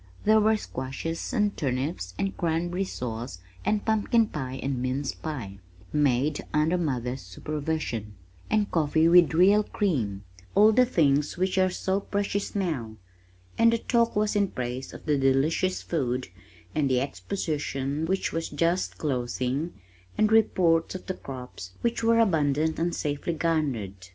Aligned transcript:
There 0.23 0.39
were 0.39 0.57
squashes 0.57 1.31
and 1.31 1.55
turnips 1.55 2.15
and 2.17 2.35
cranberry 2.35 2.85
sauce 2.85 3.37
and 3.63 3.85
pumpkin 3.85 4.25
pie 4.25 4.59
and 4.63 4.81
mince 4.81 5.13
pie, 5.13 5.59
(made 5.93 6.43
under 6.55 6.79
mother's 6.79 7.21
supervision) 7.21 8.15
and 8.49 8.71
coffee 8.71 9.07
with 9.07 9.35
real 9.35 9.61
cream, 9.61 10.23
all 10.55 10.71
the 10.71 10.87
things 10.87 11.37
which 11.37 11.59
are 11.59 11.69
so 11.69 11.99
precious 11.99 12.55
now, 12.55 12.95
and 13.59 13.71
the 13.73 13.77
talk 13.77 14.15
was 14.15 14.35
in 14.35 14.47
praise 14.47 14.91
of 14.91 15.05
the 15.05 15.19
delicious 15.19 15.83
food 15.83 16.29
and 16.73 16.89
the 16.89 16.99
Exposition 16.99 18.07
which 18.07 18.33
was 18.33 18.49
just 18.49 18.97
closing, 18.97 19.71
and 20.17 20.31
reports 20.31 20.95
of 20.95 21.05
the 21.05 21.13
crops 21.13 21.73
which 21.81 22.03
were 22.03 22.17
abundant 22.17 22.79
and 22.79 22.95
safely 22.95 23.33
garnered. 23.33 24.07